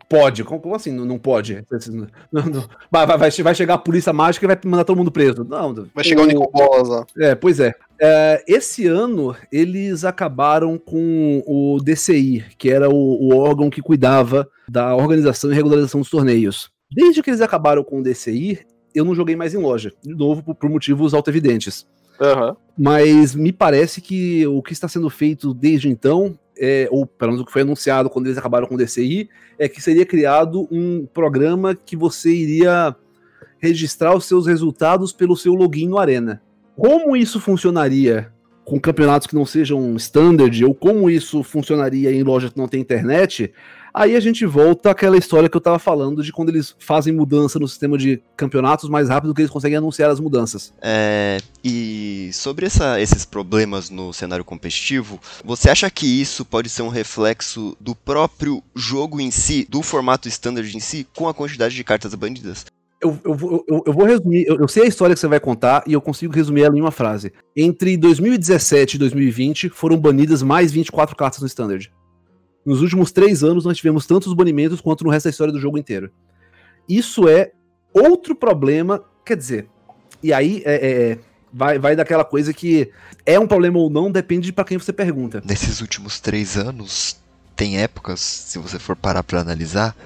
[0.09, 0.45] Pode.
[0.45, 0.93] Como, assim?
[0.93, 1.63] Não, não pode.
[2.33, 4.97] Não- não- vai, vai, vai che- vai chegar a polícia mágica e vai mandar todo
[4.97, 5.45] mundo preso.
[5.45, 5.75] Não.
[5.95, 7.07] Vai chegar o Nico Bolas lá.
[7.19, 7.75] É, pois é.
[8.01, 14.49] É, esse ano eles acabaram com o DCI, que era o, o órgão que cuidava
[14.69, 16.71] da organização e regularização dos torneios.
[16.91, 18.61] Desde que eles acabaram com o DCI,
[18.95, 19.93] eu não joguei mais em loja.
[20.03, 21.87] De novo, por, por motivos auto-evidentes.
[22.21, 22.57] Aham.
[22.77, 27.43] Mas me parece que o que está sendo feito desde então, é, ou pelo menos
[27.43, 29.29] o que foi anunciado quando eles acabaram com o DCI,
[29.59, 32.95] é que seria criado um programa que você iria
[33.59, 36.41] registrar os seus resultados pelo seu login no Arena.
[36.77, 38.33] Como isso funcionaria
[38.69, 42.81] com campeonatos que não sejam standard, ou como isso funcionaria em loja que não tem
[42.83, 43.51] internet,
[43.95, 47.59] aí a gente volta àquela história que eu tava falando de quando eles fazem mudança
[47.59, 50.75] no sistema de campeonatos mais rápido que eles conseguem anunciar as mudanças.
[50.83, 56.83] É, e sobre essa- esses problemas no cenário competitivo, você acha que isso pode ser
[56.83, 61.75] um reflexo do próprio jogo em si, do formato standard em si, com a quantidade
[61.75, 62.67] de cartas banidas?
[63.01, 65.85] Eu, eu, eu, eu vou resumir, eu, eu sei a história que você vai contar
[65.87, 67.33] e eu consigo resumir ela em uma frase.
[67.57, 71.93] Entre 2017 e 2020 foram banidas mais 24 cartas no Standard.
[72.67, 75.79] Nos últimos três anos nós tivemos tantos banimentos quanto no resto da história do jogo
[75.79, 76.11] inteiro.
[76.89, 77.53] Isso é
[77.95, 79.69] outro problema, quer dizer,
[80.23, 81.19] e aí é, é,
[81.53, 82.91] vai, vai daquela coisa que
[83.25, 85.43] é um problema ou não, depende de pra quem você pergunta.
[85.45, 87.17] Nesses últimos três anos,
[87.55, 89.97] tem épocas, se você for parar pra analisar,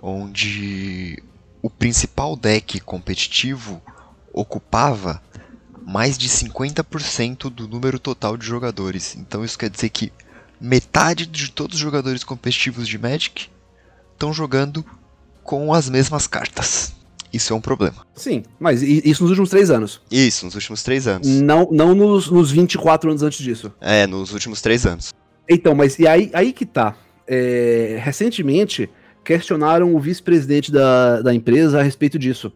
[0.00, 1.22] onde
[1.62, 3.80] o principal deck competitivo
[4.32, 5.22] ocupava
[5.86, 9.16] mais de 50% do número total de jogadores.
[9.16, 10.12] Então isso quer dizer que
[10.60, 13.48] metade de todos os jogadores competitivos de Magic
[14.12, 14.84] estão jogando
[15.42, 16.94] com as mesmas cartas.
[17.32, 18.06] Isso é um problema.
[18.14, 20.02] Sim, mas isso nos últimos três anos.
[20.10, 21.26] Isso, nos últimos três anos.
[21.26, 23.72] Não, não nos, nos 24 anos antes disso.
[23.80, 25.14] É, nos últimos três anos.
[25.48, 26.94] Então, mas e aí, aí que tá.
[27.26, 28.90] É, recentemente,
[29.24, 32.52] questionaram o vice-presidente da, da empresa a respeito disso.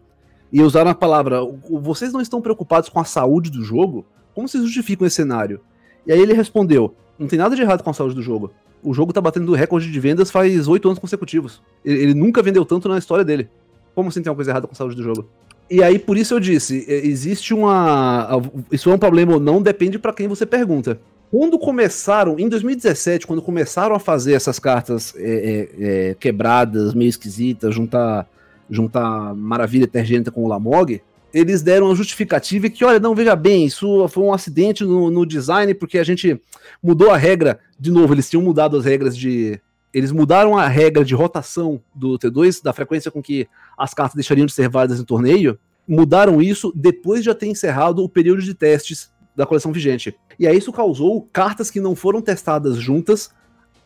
[0.53, 4.05] E usaram a palavra: "O- vocês não estão preocupados com a saúde do jogo?
[4.35, 5.61] Como vocês justificam esse cenário?
[6.07, 8.53] E aí ele respondeu: não tem nada de errado com a saúde do jogo.
[8.83, 11.61] O jogo tá batendo recorde de vendas faz oito anos consecutivos.
[11.85, 13.49] Ele, ele nunca vendeu tanto na história dele.
[13.95, 15.27] Como assim tem uma coisa errada com a saúde do jogo?
[15.69, 18.29] E aí, por isso eu disse, existe uma.
[18.71, 21.01] Isso é um problema ou não, depende pra quem você pergunta.
[21.31, 27.09] Quando começaram, em 2017, quando começaram a fazer essas cartas é, é, é, quebradas, meio
[27.09, 28.29] esquisitas, juntar,
[28.71, 31.03] juntar Maravilha Tergênita com o Lamog,
[31.35, 35.27] eles deram a justificativa que, olha, não, veja bem, isso foi um acidente no, no
[35.27, 36.41] design, porque a gente
[36.83, 37.59] mudou a regra.
[37.79, 39.61] De novo, eles tinham mudado as regras de.
[39.93, 44.47] Eles mudaram a regra de rotação do T2, da frequência com que as cartas deixariam
[44.47, 45.59] de ser válidas em torneio.
[45.89, 50.17] Mudaram isso depois de já ter encerrado o período de testes da coleção vigente.
[50.39, 53.31] E aí isso causou cartas que não foram testadas juntas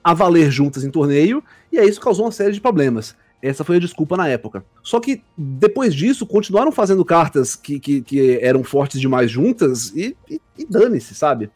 [0.02, 3.14] a valer juntas em torneio, e aí isso causou uma série de problemas.
[3.42, 4.64] Essa foi a desculpa na época.
[4.82, 10.16] Só que depois disso, continuaram fazendo cartas que, que, que eram fortes demais juntas e,
[10.28, 11.50] e, e dane-se, sabe?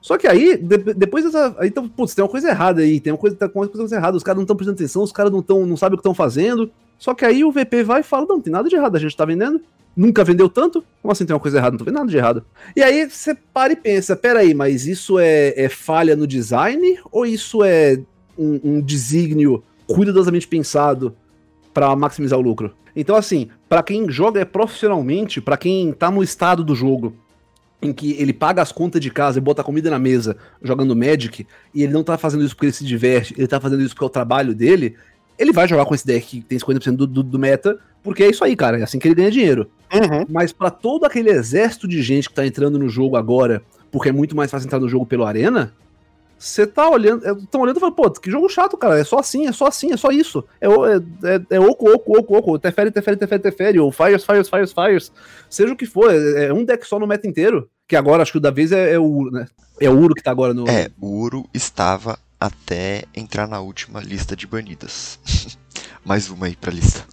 [0.00, 1.54] Só que aí, de- depois dessa.
[1.58, 4.16] Aí, então, putz, tem uma coisa errada aí, tem uma coisa, tá uma coisa errada,
[4.16, 6.70] os caras não estão prestando atenção, os caras não, não sabem o que estão fazendo.
[6.98, 9.16] Só que aí o VP vai e fala: não, tem nada de errado, a gente
[9.16, 9.60] tá vendendo.
[9.96, 10.84] Nunca vendeu tanto?
[11.00, 11.72] Como assim tem uma coisa errada?
[11.72, 12.44] Não tô vendo nada de errado.
[12.74, 16.98] E aí você para e pensa: peraí, mas isso é, é falha no design?
[17.12, 18.00] Ou isso é
[18.36, 21.14] um, um desígnio cuidadosamente pensado
[21.72, 22.74] para maximizar o lucro?
[22.96, 27.14] Então, assim, para quem joga é profissionalmente, para quem tá no estado do jogo
[27.82, 30.96] em que ele paga as contas de casa e bota a comida na mesa jogando
[30.96, 33.94] Magic, e ele não tá fazendo isso porque ele se diverte, ele tá fazendo isso
[33.94, 34.96] porque é o trabalho dele,
[35.38, 38.30] ele vai jogar com esse deck que tem 50% do, do, do meta, porque é
[38.30, 39.70] isso aí, cara, é assim que ele ganha dinheiro.
[39.92, 40.26] Uhum.
[40.28, 44.12] Mas para todo aquele exército de gente que tá entrando no jogo agora, porque é
[44.12, 45.72] muito mais fácil entrar no jogo pelo Arena,
[46.38, 49.46] você tá olhando, estão olhando e falando, pô, que jogo chato, cara, é só assim,
[49.46, 50.44] é só assim, é só isso.
[50.60, 54.48] É, é, é, é oco, oco, oco, oco, interfere, interfere, interfere, interfere, ou fires, fires,
[54.48, 55.12] fires, fires,
[55.48, 58.32] seja o que for, é, é um deck só no meta inteiro, que agora acho
[58.32, 59.46] que o da vez é, é o Uro, né?
[59.80, 60.68] É o Uro que tá agora no...
[60.68, 65.18] É, o Uro estava até entrar na última lista de banidas.
[66.04, 67.04] Mais uma aí pra lista.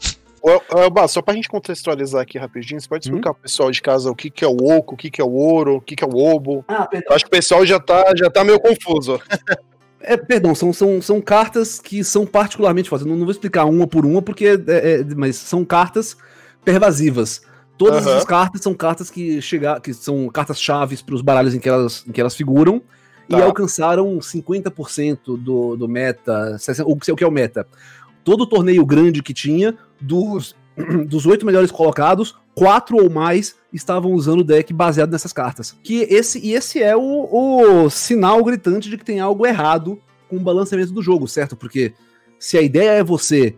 [0.71, 3.33] Elba, só pra gente contextualizar aqui rapidinho, você pode explicar uhum.
[3.35, 5.31] pro pessoal de casa o que, que é o oco, o que, que é o
[5.31, 6.65] ouro, o que, que é o obo?
[6.67, 7.15] Ah, perdão.
[7.15, 9.19] Acho que o pessoal já tá, já tá meio confuso.
[10.03, 13.07] É, perdão, são, são, são cartas que são particularmente fáceis.
[13.07, 14.59] Não, não vou explicar uma por uma, porque.
[14.67, 16.17] É, é, mas são cartas
[16.65, 17.43] pervasivas.
[17.77, 18.11] Todas uhum.
[18.11, 21.69] essas cartas são cartas que chegar, que são cartas chaves para os baralhos em que
[21.69, 22.81] elas, em que elas figuram
[23.31, 23.39] tá.
[23.39, 26.57] e alcançaram 50% do, do meta.
[26.85, 27.67] O que é o meta?
[28.23, 30.55] Todo torneio grande que tinha, dos
[31.07, 35.77] dos oito melhores colocados, quatro ou mais estavam usando o deck baseado nessas cartas.
[35.83, 40.37] Que esse, e esse é o, o sinal gritante de que tem algo errado com
[40.37, 41.55] o balanceamento do jogo, certo?
[41.55, 41.93] Porque
[42.39, 43.55] se a ideia é você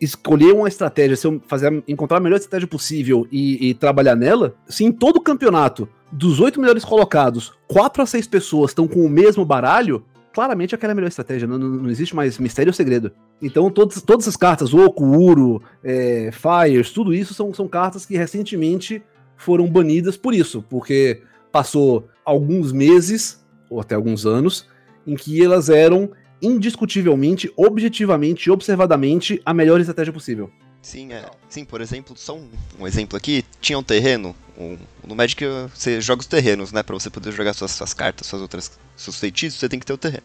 [0.00, 4.92] escolher uma estratégia, fazer, encontrar a melhor estratégia possível e, e trabalhar nela, se em
[4.92, 10.04] todo campeonato dos oito melhores colocados, quatro a seis pessoas estão com o mesmo baralho,
[10.32, 13.12] claramente aquela é a melhor estratégia, não, não, existe mais mistério ou segredo.
[13.40, 18.16] Então, todas, todas essas cartas, Oco, Uro, é, Fires, tudo isso são, são cartas que
[18.16, 19.02] recentemente
[19.36, 24.66] foram banidas por isso, porque passou alguns meses, ou até alguns anos,
[25.06, 26.10] em que elas eram
[26.42, 30.50] indiscutivelmente, objetivamente, observadamente a melhor estratégia possível.
[30.82, 31.24] Sim, é.
[31.48, 36.00] Sim, por exemplo, só um, um exemplo aqui, tinha um terreno, um, no Magic você
[36.00, 39.60] joga os terrenos, né, para você poder jogar suas, suas cartas, suas outras seus feitiços,
[39.60, 40.24] você tem que ter o terreno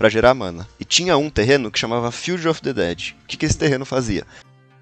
[0.00, 0.66] para gerar mana.
[0.80, 3.14] E tinha um terreno que chamava Field of the Dead.
[3.22, 4.24] O que, que esse terreno fazia?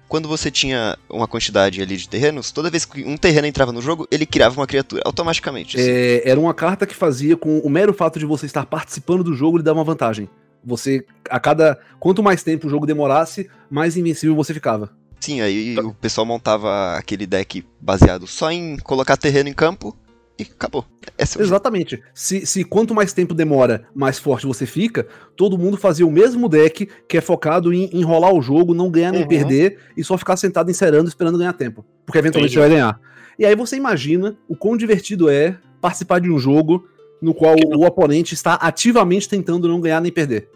[0.07, 3.81] Quando você tinha uma quantidade ali de terrenos, toda vez que um terreno entrava no
[3.81, 5.77] jogo, ele criava uma criatura automaticamente.
[5.77, 5.89] Assim.
[5.89, 9.35] É, era uma carta que fazia com o mero fato de você estar participando do
[9.35, 10.29] jogo, lhe dava uma vantagem.
[10.63, 11.77] Você, a cada.
[11.99, 14.89] Quanto mais tempo o jogo demorasse, mais invencível você ficava.
[15.19, 15.81] Sim, aí tá.
[15.81, 19.95] o pessoal montava aquele deck baseado só em colocar terreno em campo
[20.39, 20.85] e acabou.
[21.17, 22.01] É Exatamente.
[22.13, 25.05] Se, se quanto mais tempo demora, mais forte você fica,
[25.35, 29.11] todo mundo fazia o mesmo deck que é focado em enrolar o jogo, não ganhar
[29.11, 29.27] nem uhum.
[29.27, 31.85] perder e só ficar sentado encerando esperando ganhar tempo.
[32.05, 32.69] Porque eventualmente Entendi.
[32.69, 32.99] vai ganhar.
[33.37, 36.87] E aí você imagina o quão divertido é participar de um jogo
[37.21, 40.49] no qual o oponente está ativamente tentando não ganhar nem perder.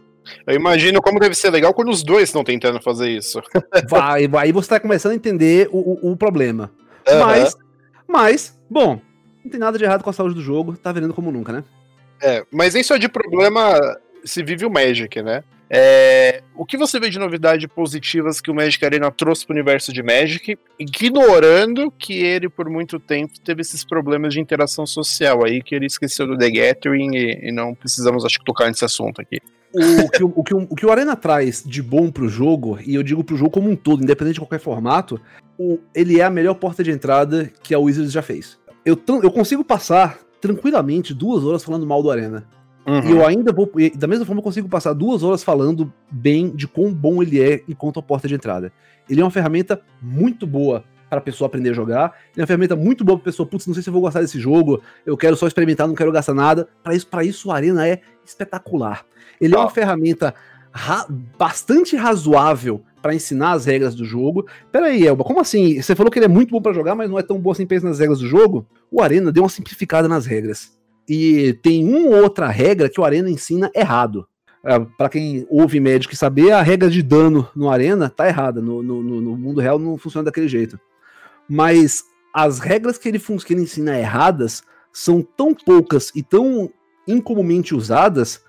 [0.48, 3.42] Eu imagino como deve ser legal quando os dois estão tentando fazer isso.
[3.90, 6.72] vai, vai, aí você está começando a entender o, o, o problema.
[7.08, 7.20] Uhum.
[7.20, 7.58] Mas,
[8.08, 9.02] mas, bom,
[9.44, 11.64] não tem nada de errado com a saúde do jogo, tá vendendo como nunca, né?
[12.22, 13.78] É, mas isso é de problema
[14.24, 15.44] se vive o Magic, né?
[15.76, 19.56] É, o que você vê de novidade positivas que o Magic Arena trouxe para o
[19.56, 25.44] universo de Magic, ignorando que ele por muito tempo teve esses problemas de interação social
[25.44, 28.86] aí, que ele esqueceu do The Gathering e, e não precisamos, acho que, tocar nesse
[28.86, 29.42] assunto aqui.
[29.74, 32.94] O que o, que o, o que o Arena traz de bom pro jogo, e
[32.94, 35.20] eu digo pro jogo como um todo, independente de qualquer formato,
[35.58, 38.58] o, ele é a melhor porta de entrada que a Wizards já fez.
[38.86, 42.46] Eu, eu consigo passar tranquilamente duas horas falando mal do Arena.
[42.86, 43.04] Uhum.
[43.04, 43.72] E eu ainda vou.
[43.96, 47.64] Da mesma forma, eu consigo passar duas horas falando bem de quão bom ele é
[47.68, 48.72] enquanto a porta de entrada.
[49.10, 52.16] Ele é uma ferramenta muito boa para a pessoa aprender a jogar.
[52.34, 54.02] Ele é uma ferramenta muito boa para a pessoa, putz, não sei se eu vou
[54.02, 56.68] gostar desse jogo, eu quero só experimentar, não quero gastar nada.
[56.84, 59.06] Para isso, para isso, o Arena é espetacular.
[59.40, 59.60] Ele oh.
[59.60, 60.34] é uma ferramenta
[60.72, 61.06] ra
[61.38, 64.48] bastante razoável para ensinar as regras do jogo.
[64.72, 65.80] Pera aí, Elba, como assim?
[65.80, 67.66] Você falou que ele é muito bom para jogar, mas não é tão bom assim
[67.66, 68.66] pensa nas regras do jogo?
[68.90, 70.72] O Arena deu uma simplificada nas regras.
[71.08, 74.26] E tem uma ou outra regra que o Arena ensina errado.
[74.66, 78.62] É, para quem ouve Magic saber, a regra de dano no Arena tá errada.
[78.62, 80.80] No, no, no, mundo real não funciona daquele jeito.
[81.50, 82.04] Mas
[82.34, 86.70] as regras que ele, que ele ensina erradas são tão poucas e tão
[87.08, 88.42] incomumente usadas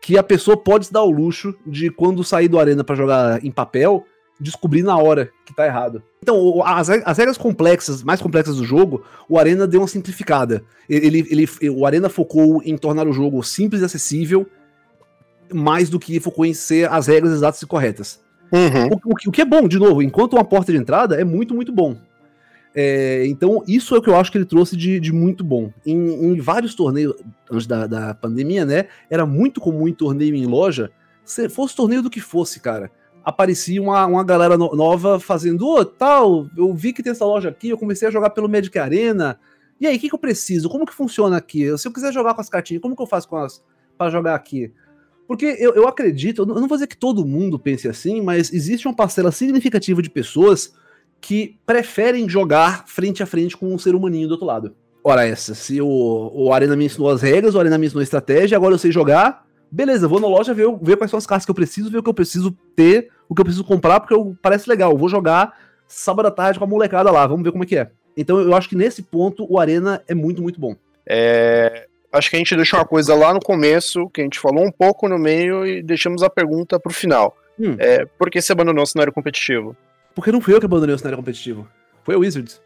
[0.00, 3.44] que a pessoa pode se dar o luxo de, quando sair do Arena para jogar
[3.44, 4.04] em papel,
[4.40, 6.02] descobrir na hora que tá errado.
[6.22, 10.62] Então, as, as regras complexas, mais complexas do jogo, o Arena deu uma simplificada.
[10.88, 14.46] Ele, ele, o Arena focou em tornar o jogo simples e acessível,
[15.52, 18.20] mais do que focou em ser as regras exatas e corretas.
[18.52, 18.86] Uhum.
[19.04, 21.54] O, o, o, que é bom, de novo, enquanto uma porta de entrada, é muito,
[21.54, 21.98] muito bom.
[22.74, 25.72] É, então, isso é o que eu acho que ele trouxe de, de muito bom.
[25.84, 25.96] Em,
[26.32, 27.14] em, vários torneios,
[27.50, 28.86] antes da, da pandemia, né?
[29.10, 30.90] Era muito comum em torneio em loja,
[31.24, 32.90] se fosse torneio do que fosse, cara
[33.28, 37.26] aparecia uma, uma galera no, nova fazendo, ô, oh, tal, eu vi que tem essa
[37.26, 39.38] loja aqui, eu comecei a jogar pelo Magic Arena,
[39.78, 40.68] E aí, o que, que eu preciso?
[40.68, 41.76] Como que funciona aqui?
[41.76, 43.62] Se eu quiser jogar com as cartinhas, como que eu faço com as
[43.98, 44.72] para jogar aqui?
[45.26, 48.88] Porque eu, eu acredito, eu não vou dizer que todo mundo pense assim, mas existe
[48.88, 50.72] uma parcela significativa de pessoas
[51.20, 54.74] que preferem jogar frente a frente com um ser humaninho do outro lado.
[55.02, 58.04] Ora, essa, se o, o Arena me ensinou as regras, o Arena me ensinou a
[58.04, 61.44] estratégia, agora eu sei jogar, beleza, vou na loja ver, ver quais são as cartas
[61.44, 64.14] que eu preciso, ver o que eu preciso ter, o que eu preciso comprar, porque
[64.14, 64.92] eu, parece legal.
[64.92, 67.76] Eu vou jogar sábado à tarde com a molecada lá, vamos ver como é que
[67.76, 67.90] é.
[68.16, 70.74] Então eu acho que nesse ponto o Arena é muito, muito bom.
[71.06, 74.64] É, acho que a gente deixou uma coisa lá no começo, que a gente falou
[74.64, 77.36] um pouco no meio e deixamos a pergunta pro final.
[77.58, 77.76] Hum.
[77.78, 79.76] É, por que você abandonou o cenário competitivo?
[80.18, 81.68] Porque não fui eu que abandonei o cenário competitivo.
[82.02, 82.60] Foi o Wizards.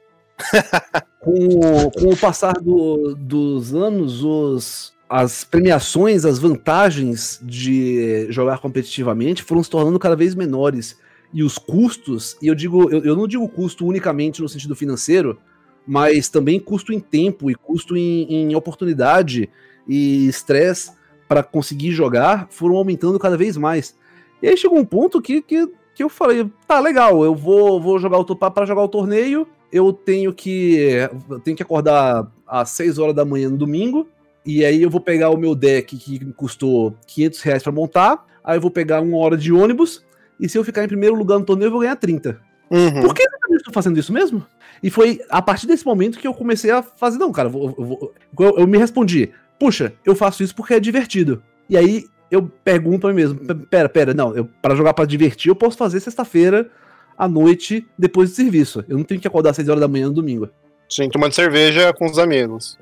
[1.20, 9.42] com, com, o passar do, dos anos, os, as premiações, as vantagens de jogar competitivamente
[9.42, 10.98] foram se tornando cada vez menores.
[11.30, 15.38] E os custos, e eu digo, eu, eu não digo custo unicamente no sentido financeiro,
[15.86, 19.50] mas também custo em tempo e custo em, em oportunidade
[19.86, 20.92] e estresse
[21.28, 23.94] para conseguir jogar foram aumentando cada vez mais.
[24.40, 27.98] E aí chegou um ponto que, que, que eu falei, tá legal, eu vou, vou
[27.98, 30.76] jogar o para jogar o torneio, eu tenho que
[31.28, 34.08] eu tenho que acordar às 6 horas da manhã no domingo,
[34.44, 38.56] e aí eu vou pegar o meu deck que custou 500 reais para montar, aí
[38.56, 40.02] eu vou pegar uma hora de ônibus,
[40.40, 42.40] e se eu ficar em primeiro lugar no torneio eu vou ganhar 30.
[42.70, 43.02] Uhum.
[43.02, 44.44] Por que eu estou fazendo isso mesmo?
[44.82, 48.12] E foi a partir desse momento que eu comecei a fazer, não, cara, eu, eu,
[48.38, 51.42] eu, eu me respondi, puxa, eu faço isso porque é divertido.
[51.68, 55.50] E aí eu pergunto pra mim mesmo, pera, pera, não, eu, para jogar para divertir
[55.50, 56.70] eu posso fazer sexta-feira
[57.16, 58.82] à noite depois do serviço.
[58.88, 60.48] Eu não tenho que acordar às 6 horas da manhã no domingo.
[60.88, 62.78] Sim, tomando cerveja com os amigos.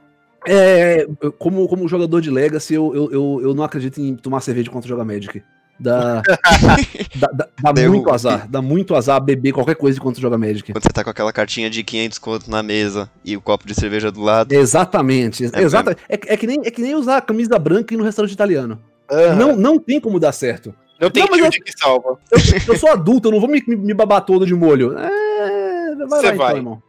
[0.47, 1.05] É,
[1.37, 4.87] como, como jogador de Legacy, eu, eu, eu, eu não acredito em tomar cerveja enquanto
[4.87, 5.43] jogar Magic.
[5.81, 6.23] Dá,
[7.17, 8.47] dá, dá, dá muito azar.
[8.49, 10.73] Dá muito azar beber qualquer coisa enquanto joga Magic.
[10.73, 13.75] Quando você tá com aquela cartinha de 500 conto na mesa e o copo de
[13.75, 14.53] cerveja do lado.
[14.53, 15.51] Exatamente.
[15.53, 18.05] É, exata, é, é, que nem, é que nem usar camisa branca e ir no
[18.05, 18.79] restaurante italiano.
[19.11, 19.37] Uhum.
[19.37, 20.75] Não, não tem como dar certo.
[21.01, 22.19] Não tem não, eu, que salva.
[22.31, 24.97] Eu, eu, sou adulto, eu não vou me, me babar todo de molho.
[24.99, 26.51] É, vai você lá, então, vai.
[26.51, 26.83] Então, irmão.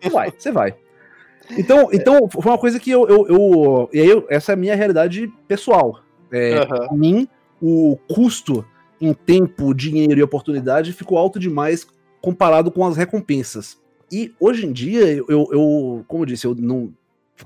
[0.00, 0.74] Você vai, você vai.
[1.56, 3.08] Então, então, foi uma coisa que eu.
[3.08, 6.00] eu, eu e aí, eu, essa é a minha realidade pessoal.
[6.32, 6.66] É, uhum.
[6.66, 7.28] Pra mim,
[7.60, 8.64] o custo
[9.00, 11.86] em tempo, dinheiro e oportunidade ficou alto demais
[12.20, 13.78] comparado com as recompensas.
[14.10, 16.92] E hoje em dia, eu, eu como eu disse, eu não.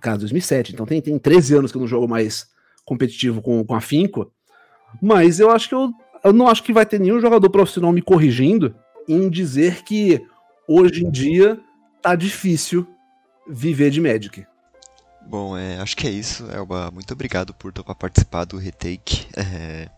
[0.01, 2.49] Cara, 2007, então tem, tem 13 anos que eu não jogo mais
[2.87, 4.33] competitivo com, com afinco.
[5.03, 5.93] Mas eu acho que eu,
[6.25, 8.75] eu não acho que vai ter nenhum jogador profissional me corrigindo
[9.07, 10.25] em dizer que
[10.67, 11.61] hoje em dia
[12.01, 12.87] tá difícil
[13.47, 14.47] viver de Magic.
[15.29, 16.89] Bom, é, acho que é isso, Elba.
[16.93, 19.27] Muito obrigado por topar participar do Retake.
[19.37, 19.89] É,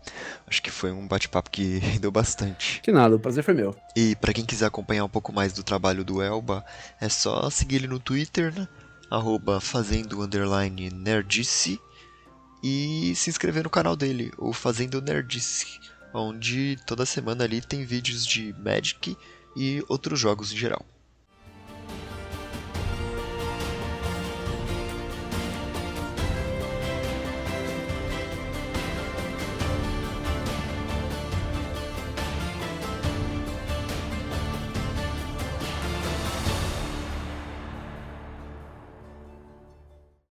[0.47, 2.81] acho que foi um bate-papo que rendeu bastante.
[2.81, 3.77] Que nada, o prazer foi meu.
[3.95, 6.65] E para quem quiser acompanhar um pouco mais do trabalho do Elba,
[7.01, 8.67] é só seguir ele no Twitter, né?
[9.11, 11.79] Arroba fazendo underline nerdice
[12.63, 15.81] e se inscrever no canal dele, o Fazendo Nerdice,
[16.13, 19.17] onde toda semana ali tem vídeos de Magic
[19.57, 20.85] e outros jogos em geral.